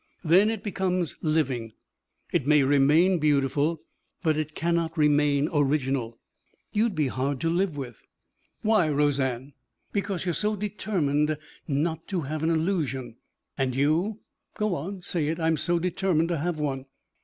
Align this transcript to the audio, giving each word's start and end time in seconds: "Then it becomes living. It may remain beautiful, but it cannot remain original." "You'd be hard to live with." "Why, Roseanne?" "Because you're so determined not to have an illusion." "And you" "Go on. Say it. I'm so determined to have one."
"Then 0.23 0.49
it 0.49 0.63
becomes 0.63 1.15
living. 1.21 1.73
It 2.33 2.47
may 2.47 2.63
remain 2.63 3.19
beautiful, 3.19 3.83
but 4.23 4.35
it 4.35 4.55
cannot 4.55 4.97
remain 4.97 5.47
original." 5.53 6.17
"You'd 6.73 6.95
be 6.95 7.07
hard 7.07 7.39
to 7.41 7.51
live 7.51 7.77
with." 7.77 8.01
"Why, 8.63 8.89
Roseanne?" 8.89 9.53
"Because 9.91 10.25
you're 10.25 10.33
so 10.33 10.55
determined 10.55 11.37
not 11.67 12.07
to 12.07 12.21
have 12.21 12.41
an 12.41 12.49
illusion." 12.49 13.17
"And 13.59 13.75
you" 13.75 14.21
"Go 14.57 14.73
on. 14.73 15.01
Say 15.01 15.27
it. 15.27 15.39
I'm 15.39 15.55
so 15.55 15.77
determined 15.77 16.29
to 16.29 16.39
have 16.39 16.57
one." 16.57 16.85